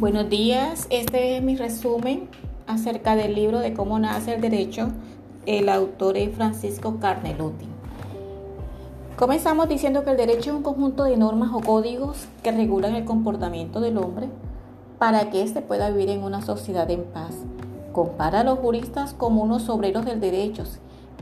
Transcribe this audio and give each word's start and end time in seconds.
Buenos 0.00 0.30
días, 0.30 0.86
este 0.88 1.36
es 1.36 1.42
mi 1.42 1.56
resumen 1.56 2.30
acerca 2.66 3.16
del 3.16 3.34
libro 3.34 3.58
de 3.58 3.74
cómo 3.74 3.98
nace 3.98 4.32
el 4.32 4.40
derecho. 4.40 4.88
El 5.44 5.68
autor 5.68 6.16
es 6.16 6.34
Francisco 6.34 6.96
Carneluti. 6.98 7.66
Comenzamos 9.18 9.68
diciendo 9.68 10.02
que 10.02 10.12
el 10.12 10.16
derecho 10.16 10.52
es 10.52 10.56
un 10.56 10.62
conjunto 10.62 11.04
de 11.04 11.18
normas 11.18 11.50
o 11.52 11.60
códigos 11.60 12.28
que 12.42 12.50
regulan 12.50 12.94
el 12.94 13.04
comportamiento 13.04 13.82
del 13.82 13.98
hombre 13.98 14.30
para 14.98 15.28
que 15.28 15.42
éste 15.42 15.60
pueda 15.60 15.90
vivir 15.90 16.08
en 16.08 16.22
una 16.22 16.40
sociedad 16.40 16.90
en 16.90 17.04
paz. 17.04 17.34
Compara 17.92 18.40
a 18.40 18.44
los 18.44 18.58
juristas 18.58 19.12
como 19.12 19.42
unos 19.42 19.68
obreros 19.68 20.06
del 20.06 20.18
derecho, 20.18 20.64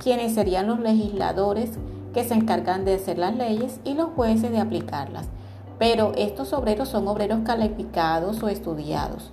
quienes 0.01 0.35
serían 0.35 0.69
los 0.69 0.79
legisladores 0.79 1.73
que 2.15 2.23
se 2.23 2.35
encargan 2.35 2.85
de 2.85 2.95
hacer 2.95 3.19
las 3.19 3.35
leyes 3.35 3.81
y 3.83 3.95
los 3.95 4.11
jueces 4.11 4.53
de 4.53 4.61
aplicarlas 4.61 5.29
pero 5.79 6.13
estos 6.17 6.53
obreros 6.53 6.89
son 6.89 7.07
obreros 7.09 7.41
calificados 7.45 8.43
o 8.43 8.49
estudiados. 8.49 9.31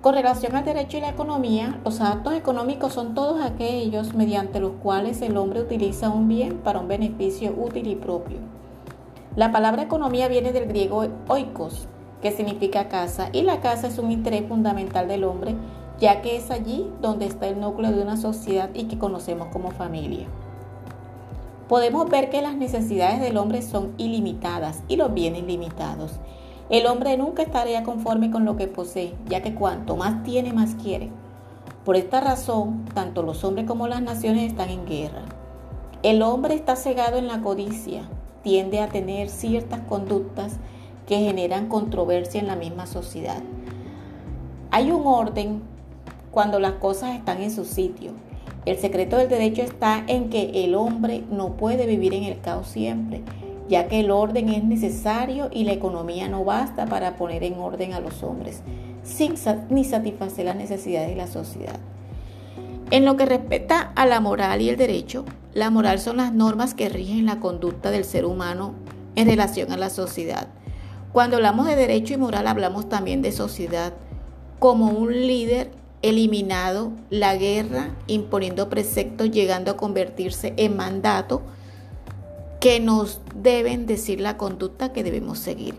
Con 0.00 0.14
relación 0.14 0.54
al 0.54 0.64
derecho 0.64 0.98
y 0.98 1.00
la 1.00 1.08
economía, 1.08 1.80
los 1.84 2.00
actos 2.00 2.34
económicos 2.34 2.92
son 2.92 3.14
todos 3.14 3.42
aquellos 3.42 4.14
mediante 4.14 4.60
los 4.60 4.72
cuales 4.82 5.20
el 5.22 5.36
hombre 5.36 5.60
utiliza 5.60 6.08
un 6.08 6.28
bien 6.28 6.58
para 6.58 6.78
un 6.78 6.86
beneficio 6.86 7.52
útil 7.56 7.88
y 7.88 7.96
propio. 7.96 8.38
La 9.34 9.50
palabra 9.50 9.82
economía 9.82 10.28
viene 10.28 10.52
del 10.52 10.66
griego 10.66 11.06
oikos, 11.28 11.88
que 12.22 12.30
significa 12.30 12.88
casa, 12.88 13.30
y 13.32 13.42
la 13.42 13.60
casa 13.60 13.88
es 13.88 13.98
un 13.98 14.12
interés 14.12 14.46
fundamental 14.46 15.08
del 15.08 15.24
hombre, 15.24 15.54
ya 15.98 16.22
que 16.22 16.36
es 16.36 16.50
allí 16.50 16.88
donde 17.00 17.26
está 17.26 17.48
el 17.48 17.60
núcleo 17.60 17.90
de 17.90 18.02
una 18.02 18.16
sociedad 18.16 18.70
y 18.74 18.84
que 18.84 18.98
conocemos 18.98 19.48
como 19.48 19.72
familia 19.72 20.26
podemos 21.68 22.08
ver 22.08 22.30
que 22.30 22.40
las 22.40 22.56
necesidades 22.56 23.20
del 23.20 23.36
hombre 23.36 23.62
son 23.62 23.92
ilimitadas 23.98 24.82
y 24.88 24.96
los 24.96 25.12
bienes 25.12 25.44
limitados. 25.44 26.12
El 26.70 26.86
hombre 26.86 27.16
nunca 27.16 27.42
estaría 27.42 27.82
conforme 27.82 28.30
con 28.30 28.44
lo 28.44 28.56
que 28.56 28.66
posee, 28.66 29.14
ya 29.26 29.42
que 29.42 29.54
cuanto 29.54 29.96
más 29.96 30.22
tiene, 30.22 30.52
más 30.52 30.74
quiere. 30.74 31.10
Por 31.84 31.96
esta 31.96 32.20
razón, 32.20 32.84
tanto 32.94 33.22
los 33.22 33.44
hombres 33.44 33.66
como 33.66 33.86
las 33.86 34.02
naciones 34.02 34.50
están 34.50 34.70
en 34.70 34.86
guerra. 34.86 35.22
El 36.02 36.22
hombre 36.22 36.54
está 36.54 36.76
cegado 36.76 37.16
en 37.18 37.26
la 37.26 37.40
codicia, 37.40 38.02
tiende 38.42 38.80
a 38.80 38.88
tener 38.88 39.28
ciertas 39.28 39.80
conductas 39.80 40.56
que 41.06 41.18
generan 41.18 41.68
controversia 41.68 42.40
en 42.40 42.46
la 42.46 42.56
misma 42.56 42.86
sociedad. 42.86 43.42
Hay 44.70 44.90
un 44.90 45.06
orden 45.06 45.62
cuando 46.30 46.60
las 46.60 46.72
cosas 46.72 47.16
están 47.16 47.42
en 47.42 47.50
su 47.50 47.64
sitio 47.64 48.12
el 48.68 48.78
secreto 48.78 49.16
del 49.16 49.28
derecho 49.28 49.62
está 49.62 50.04
en 50.06 50.30
que 50.30 50.64
el 50.64 50.74
hombre 50.74 51.24
no 51.30 51.56
puede 51.56 51.86
vivir 51.86 52.14
en 52.14 52.24
el 52.24 52.40
caos 52.40 52.68
siempre, 52.68 53.22
ya 53.68 53.88
que 53.88 54.00
el 54.00 54.10
orden 54.10 54.48
es 54.48 54.64
necesario 54.64 55.48
y 55.52 55.64
la 55.64 55.72
economía 55.72 56.28
no 56.28 56.44
basta 56.44 56.86
para 56.86 57.16
poner 57.16 57.44
en 57.44 57.58
orden 57.58 57.92
a 57.92 58.00
los 58.00 58.22
hombres, 58.22 58.62
sin 59.02 59.34
ni 59.70 59.84
satisfacer 59.84 60.44
las 60.44 60.56
necesidades 60.56 61.08
de 61.10 61.16
la 61.16 61.26
sociedad. 61.26 61.78
En 62.90 63.04
lo 63.04 63.16
que 63.16 63.26
respecta 63.26 63.92
a 63.94 64.06
la 64.06 64.20
moral 64.20 64.62
y 64.62 64.70
el 64.70 64.76
derecho, 64.76 65.24
la 65.52 65.70
moral 65.70 65.98
son 65.98 66.16
las 66.18 66.32
normas 66.32 66.74
que 66.74 66.88
rigen 66.88 67.26
la 67.26 67.40
conducta 67.40 67.90
del 67.90 68.04
ser 68.04 68.24
humano 68.24 68.74
en 69.14 69.28
relación 69.28 69.72
a 69.72 69.76
la 69.76 69.90
sociedad. 69.90 70.48
Cuando 71.12 71.36
hablamos 71.36 71.66
de 71.66 71.76
derecho 71.76 72.14
y 72.14 72.16
moral 72.18 72.46
hablamos 72.46 72.88
también 72.88 73.22
de 73.22 73.32
sociedad 73.32 73.92
como 74.58 74.88
un 74.90 75.12
líder 75.12 75.70
eliminado 76.02 76.92
la 77.10 77.36
guerra, 77.36 77.96
imponiendo 78.06 78.68
preceptos, 78.68 79.30
llegando 79.30 79.70
a 79.72 79.76
convertirse 79.76 80.54
en 80.56 80.76
mandato 80.76 81.42
que 82.60 82.80
nos 82.80 83.20
deben 83.34 83.86
decir 83.86 84.20
la 84.20 84.36
conducta 84.36 84.92
que 84.92 85.04
debemos 85.04 85.38
seguir. 85.38 85.76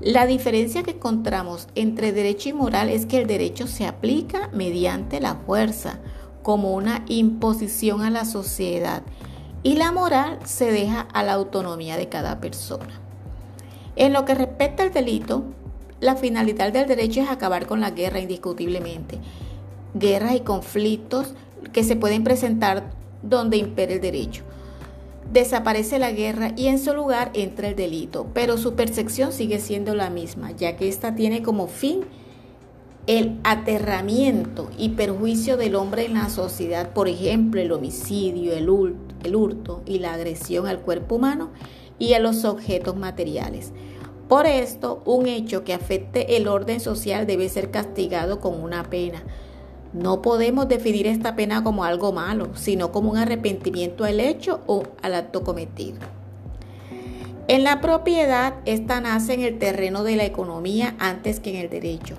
La 0.00 0.26
diferencia 0.26 0.82
que 0.82 0.92
encontramos 0.92 1.68
entre 1.74 2.12
derecho 2.12 2.48
y 2.48 2.52
moral 2.52 2.88
es 2.88 3.06
que 3.06 3.20
el 3.20 3.26
derecho 3.26 3.66
se 3.66 3.86
aplica 3.86 4.50
mediante 4.52 5.20
la 5.20 5.36
fuerza, 5.36 6.00
como 6.42 6.74
una 6.74 7.04
imposición 7.06 8.02
a 8.02 8.10
la 8.10 8.24
sociedad, 8.24 9.04
y 9.62 9.76
la 9.76 9.92
moral 9.92 10.40
se 10.44 10.72
deja 10.72 11.02
a 11.02 11.22
la 11.22 11.34
autonomía 11.34 11.96
de 11.96 12.08
cada 12.08 12.40
persona. 12.40 13.00
En 13.94 14.12
lo 14.12 14.24
que 14.24 14.34
respecta 14.34 14.82
al 14.82 14.92
delito, 14.92 15.44
la 16.02 16.16
finalidad 16.16 16.72
del 16.72 16.88
derecho 16.88 17.20
es 17.20 17.30
acabar 17.30 17.66
con 17.66 17.80
la 17.80 17.92
guerra 17.92 18.18
indiscutiblemente. 18.18 19.20
Guerras 19.94 20.34
y 20.34 20.40
conflictos 20.40 21.34
que 21.72 21.84
se 21.84 21.94
pueden 21.94 22.24
presentar 22.24 22.90
donde 23.22 23.56
impere 23.56 23.94
el 23.94 24.00
derecho. 24.00 24.42
Desaparece 25.32 26.00
la 26.00 26.10
guerra 26.10 26.54
y 26.56 26.66
en 26.66 26.80
su 26.80 26.92
lugar 26.92 27.30
entra 27.34 27.68
el 27.68 27.76
delito, 27.76 28.26
pero 28.34 28.58
su 28.58 28.74
percepción 28.74 29.32
sigue 29.32 29.60
siendo 29.60 29.94
la 29.94 30.10
misma, 30.10 30.50
ya 30.50 30.76
que 30.76 30.88
ésta 30.88 31.14
tiene 31.14 31.40
como 31.44 31.68
fin 31.68 32.00
el 33.06 33.38
aterramiento 33.44 34.70
y 34.76 34.90
perjuicio 34.90 35.56
del 35.56 35.76
hombre 35.76 36.06
en 36.06 36.14
la 36.14 36.30
sociedad, 36.30 36.92
por 36.92 37.06
ejemplo, 37.06 37.60
el 37.60 37.70
homicidio, 37.70 38.54
el 38.54 38.68
hurto 39.36 39.82
y 39.86 40.00
la 40.00 40.14
agresión 40.14 40.66
al 40.66 40.80
cuerpo 40.80 41.14
humano 41.14 41.50
y 42.00 42.14
a 42.14 42.18
los 42.18 42.44
objetos 42.44 42.96
materiales. 42.96 43.72
Por 44.32 44.46
esto, 44.46 45.02
un 45.04 45.26
hecho 45.26 45.62
que 45.62 45.74
afecte 45.74 46.38
el 46.38 46.48
orden 46.48 46.80
social 46.80 47.26
debe 47.26 47.50
ser 47.50 47.70
castigado 47.70 48.40
con 48.40 48.62
una 48.62 48.84
pena. 48.84 49.22
No 49.92 50.22
podemos 50.22 50.68
definir 50.68 51.06
esta 51.06 51.36
pena 51.36 51.62
como 51.62 51.84
algo 51.84 52.12
malo, 52.12 52.48
sino 52.54 52.92
como 52.92 53.10
un 53.10 53.18
arrepentimiento 53.18 54.04
al 54.04 54.20
hecho 54.20 54.62
o 54.66 54.84
al 55.02 55.16
acto 55.16 55.44
cometido. 55.44 55.98
En 57.46 57.62
la 57.62 57.82
propiedad, 57.82 58.54
esta 58.64 59.02
nace 59.02 59.34
en 59.34 59.42
el 59.42 59.58
terreno 59.58 60.02
de 60.02 60.16
la 60.16 60.24
economía 60.24 60.96
antes 60.98 61.38
que 61.38 61.50
en 61.50 61.56
el 61.56 61.68
derecho. 61.68 62.14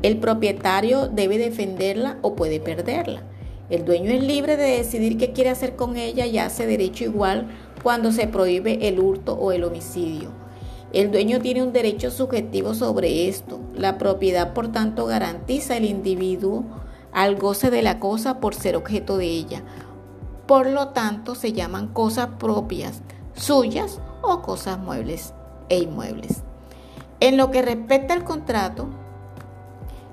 El 0.00 0.16
propietario 0.16 1.08
debe 1.08 1.36
defenderla 1.36 2.16
o 2.22 2.34
puede 2.34 2.60
perderla. 2.60 3.24
El 3.68 3.84
dueño 3.84 4.10
es 4.10 4.22
libre 4.22 4.56
de 4.56 4.78
decidir 4.78 5.18
qué 5.18 5.32
quiere 5.32 5.50
hacer 5.50 5.76
con 5.76 5.98
ella 5.98 6.24
y 6.24 6.38
hace 6.38 6.64
derecho 6.64 7.04
igual 7.04 7.46
cuando 7.82 8.10
se 8.10 8.26
prohíbe 8.26 8.88
el 8.88 8.98
hurto 8.98 9.34
o 9.34 9.52
el 9.52 9.64
homicidio. 9.64 10.47
El 10.92 11.10
dueño 11.10 11.40
tiene 11.40 11.62
un 11.62 11.72
derecho 11.72 12.10
subjetivo 12.10 12.74
sobre 12.74 13.28
esto. 13.28 13.60
La 13.74 13.98
propiedad, 13.98 14.54
por 14.54 14.72
tanto, 14.72 15.06
garantiza 15.06 15.76
al 15.76 15.84
individuo 15.84 16.64
al 17.12 17.36
goce 17.36 17.70
de 17.70 17.82
la 17.82 17.98
cosa 17.98 18.40
por 18.40 18.54
ser 18.54 18.76
objeto 18.76 19.16
de 19.16 19.26
ella. 19.26 19.62
Por 20.46 20.66
lo 20.66 20.88
tanto, 20.88 21.34
se 21.34 21.52
llaman 21.52 21.88
cosas 21.88 22.28
propias, 22.38 23.02
suyas 23.34 24.00
o 24.22 24.40
cosas 24.40 24.78
muebles 24.78 25.34
e 25.68 25.78
inmuebles. 25.78 26.42
En 27.20 27.36
lo 27.36 27.50
que 27.50 27.62
respecta 27.62 28.14
al 28.14 28.24
contrato, 28.24 28.88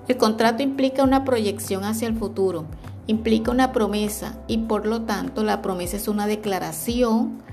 el 0.08 0.18
contrato 0.18 0.62
implica 0.62 1.04
una 1.04 1.24
proyección 1.24 1.84
hacia 1.84 2.08
el 2.08 2.18
futuro, 2.18 2.66
implica 3.08 3.52
una 3.52 3.72
promesa 3.72 4.38
y 4.48 4.58
por 4.60 4.86
lo 4.86 5.04
tanto 5.04 5.44
la 5.44 5.62
promesa 5.62 5.98
es 5.98 6.08
una 6.08 6.28
declaración 6.28 7.44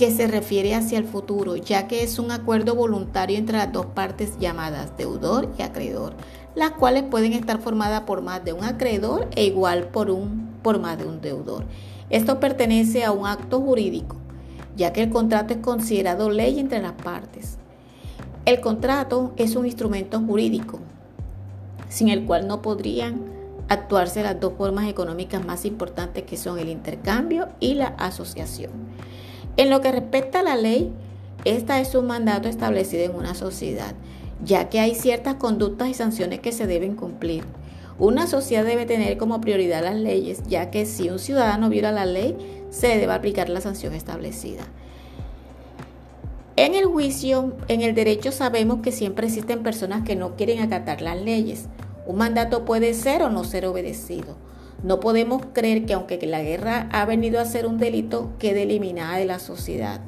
que 0.00 0.10
se 0.10 0.26
refiere 0.26 0.74
hacia 0.74 0.96
el 0.96 1.04
futuro, 1.04 1.56
ya 1.56 1.86
que 1.86 2.02
es 2.02 2.18
un 2.18 2.30
acuerdo 2.30 2.74
voluntario 2.74 3.36
entre 3.36 3.58
las 3.58 3.70
dos 3.70 3.84
partes 3.84 4.38
llamadas 4.38 4.96
deudor 4.96 5.50
y 5.58 5.62
acreedor, 5.62 6.14
las 6.54 6.70
cuales 6.70 7.02
pueden 7.02 7.34
estar 7.34 7.60
formadas 7.60 8.04
por 8.04 8.22
más 8.22 8.42
de 8.42 8.54
un 8.54 8.64
acreedor 8.64 9.28
e 9.36 9.44
igual 9.44 9.88
por, 9.88 10.10
un, 10.10 10.54
por 10.62 10.80
más 10.80 10.96
de 10.96 11.04
un 11.04 11.20
deudor. 11.20 11.66
Esto 12.08 12.40
pertenece 12.40 13.04
a 13.04 13.12
un 13.12 13.26
acto 13.26 13.60
jurídico, 13.60 14.16
ya 14.74 14.90
que 14.94 15.02
el 15.02 15.10
contrato 15.10 15.52
es 15.52 15.60
considerado 15.60 16.30
ley 16.30 16.58
entre 16.58 16.80
las 16.80 16.92
partes. 16.92 17.58
El 18.46 18.62
contrato 18.62 19.34
es 19.36 19.54
un 19.54 19.66
instrumento 19.66 20.18
jurídico, 20.18 20.78
sin 21.90 22.08
el 22.08 22.24
cual 22.24 22.48
no 22.48 22.62
podrían 22.62 23.20
actuarse 23.68 24.22
las 24.22 24.40
dos 24.40 24.54
formas 24.56 24.88
económicas 24.88 25.44
más 25.44 25.66
importantes 25.66 26.22
que 26.22 26.38
son 26.38 26.58
el 26.58 26.70
intercambio 26.70 27.48
y 27.60 27.74
la 27.74 27.88
asociación. 27.88 28.89
En 29.60 29.68
lo 29.68 29.82
que 29.82 29.92
respecta 29.92 30.40
a 30.40 30.42
la 30.42 30.56
ley, 30.56 30.90
esta 31.44 31.82
es 31.82 31.94
un 31.94 32.06
mandato 32.06 32.48
establecido 32.48 33.04
en 33.04 33.14
una 33.14 33.34
sociedad, 33.34 33.94
ya 34.42 34.70
que 34.70 34.80
hay 34.80 34.94
ciertas 34.94 35.34
conductas 35.34 35.90
y 35.90 35.92
sanciones 35.92 36.40
que 36.40 36.50
se 36.50 36.66
deben 36.66 36.96
cumplir. 36.96 37.44
Una 37.98 38.26
sociedad 38.26 38.64
debe 38.64 38.86
tener 38.86 39.18
como 39.18 39.42
prioridad 39.42 39.84
las 39.84 39.96
leyes, 39.96 40.42
ya 40.48 40.70
que 40.70 40.86
si 40.86 41.10
un 41.10 41.18
ciudadano 41.18 41.68
viola 41.68 41.92
la 41.92 42.06
ley, 42.06 42.38
se 42.70 42.86
debe 42.96 43.12
aplicar 43.12 43.50
la 43.50 43.60
sanción 43.60 43.92
establecida. 43.92 44.62
En 46.56 46.74
el 46.74 46.86
juicio, 46.86 47.52
en 47.68 47.82
el 47.82 47.94
derecho 47.94 48.32
sabemos 48.32 48.80
que 48.80 48.92
siempre 48.92 49.26
existen 49.26 49.62
personas 49.62 50.04
que 50.04 50.16
no 50.16 50.36
quieren 50.36 50.60
acatar 50.60 51.02
las 51.02 51.20
leyes. 51.20 51.66
Un 52.06 52.16
mandato 52.16 52.64
puede 52.64 52.94
ser 52.94 53.22
o 53.22 53.28
no 53.28 53.44
ser 53.44 53.66
obedecido. 53.66 54.36
No 54.82 54.98
podemos 54.98 55.42
creer 55.52 55.84
que 55.84 55.92
aunque 55.92 56.18
la 56.26 56.42
guerra 56.42 56.88
ha 56.90 57.04
venido 57.04 57.38
a 57.38 57.44
ser 57.44 57.66
un 57.66 57.78
delito, 57.78 58.30
quede 58.38 58.62
eliminada 58.62 59.18
de 59.18 59.26
la 59.26 59.38
sociedad. 59.38 60.00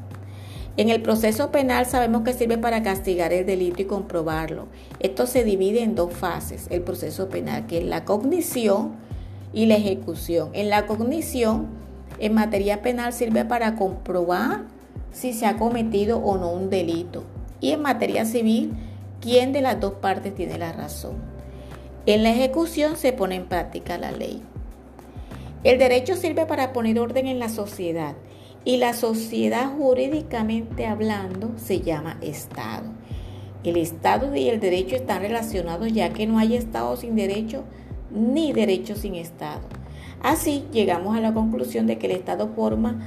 En 0.79 0.89
el 0.89 1.03
proceso 1.03 1.51
penal 1.51 1.85
sabemos 1.85 2.23
que 2.23 2.33
sirve 2.33 2.57
para 2.57 2.83
castigar 2.83 3.35
el 3.35 3.45
delito 3.45 3.83
y 3.83 3.85
comprobarlo. 3.85 4.69
Esto 5.01 5.27
se 5.27 5.45
divide 5.45 5.83
en 5.83 5.95
dos 5.95 6.15
fases, 6.15 6.67
el 6.71 6.81
proceso 6.81 7.29
penal, 7.29 7.67
que 7.67 7.79
es 7.79 7.85
la 7.85 8.07
cognición 8.07 8.93
y 9.53 9.67
la 9.67 9.75
ejecución. 9.75 10.49
En 10.55 10.71
la 10.71 10.87
cognición, 10.87 11.67
en 12.19 12.33
materia 12.33 12.81
penal, 12.81 13.13
sirve 13.13 13.45
para 13.45 13.77
comprobar 13.77 14.63
si 15.13 15.35
se 15.35 15.45
ha 15.45 15.59
cometido 15.59 16.19
o 16.21 16.39
no 16.39 16.51
un 16.51 16.71
delito. 16.71 17.25
Y 17.61 17.73
en 17.73 17.83
materia 17.83 18.25
civil, 18.25 18.73
quién 19.21 19.53
de 19.53 19.61
las 19.61 19.79
dos 19.79 19.93
partes 19.95 20.35
tiene 20.35 20.57
la 20.57 20.73
razón. 20.73 21.17
En 22.07 22.23
la 22.23 22.31
ejecución 22.31 22.97
se 22.97 23.13
pone 23.13 23.35
en 23.35 23.45
práctica 23.45 23.99
la 23.99 24.11
ley. 24.11 24.43
El 25.65 25.79
derecho 25.79 26.17
sirve 26.17 26.45
para 26.47 26.73
poner 26.73 26.99
orden 26.99 27.29
en 27.29 27.39
la 27.39 27.49
sociedad 27.49 28.17
y 28.65 28.79
la 28.79 28.95
sociedad 28.95 29.71
jurídicamente 29.77 30.87
hablando 30.87 31.53
se 31.57 31.81
llama 31.81 32.19
Estado. 32.21 32.91
El 33.63 33.77
Estado 33.77 34.35
y 34.35 34.49
el 34.49 34.59
derecho 34.59 34.97
están 34.97 35.23
relacionados 35.23 35.93
ya 35.93 36.13
que 36.13 36.27
no 36.27 36.39
hay 36.41 36.57
Estado 36.57 36.97
sin 36.97 37.15
derecho 37.15 37.63
ni 38.11 38.53
derecho 38.53 38.97
sin 38.97 39.15
Estado. 39.15 39.63
Así 40.21 40.65
llegamos 40.73 41.17
a 41.17 41.21
la 41.21 41.33
conclusión 41.33 41.87
de 41.87 41.97
que 41.97 42.07
el 42.07 42.13
Estado 42.13 42.49
forma 42.57 43.01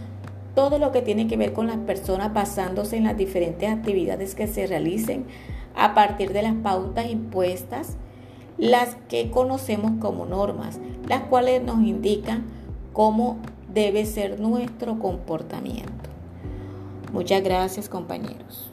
todo 0.56 0.80
lo 0.80 0.94
que 0.94 1.02
tiene 1.02 1.28
que 1.28 1.36
ver 1.36 1.52
con 1.52 1.68
las 1.68 1.78
personas 1.80 2.34
basándose 2.34 2.96
en 2.96 3.04
las 3.04 3.18
diferentes 3.18 3.70
actividades 3.70 4.34
que 4.34 4.48
se 4.48 4.66
realicen 4.66 5.26
a 5.76 5.94
partir 5.94 6.32
de 6.32 6.42
las 6.42 6.56
pautas 6.56 7.10
impuestas, 7.10 7.98
las 8.58 8.96
que 9.10 9.32
conocemos 9.32 9.94
como 10.00 10.26
normas, 10.26 10.80
las 11.08 11.24
cuales 11.24 11.62
nos 11.64 11.82
indican 11.84 12.46
cómo 12.94 13.38
debe 13.74 14.06
ser 14.06 14.40
nuestro 14.40 15.00
comportamiento. 15.00 15.92
Muchas 17.12 17.44
gracias 17.44 17.90
compañeros. 17.90 18.70